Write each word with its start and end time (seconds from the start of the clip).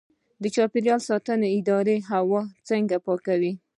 د 0.41 0.43
چاپیریال 0.55 1.01
ساتنې 1.09 1.49
اداره 1.57 1.95
هوا 2.11 2.41
څنګه 2.69 2.95
پاکوي؟ 3.05 3.51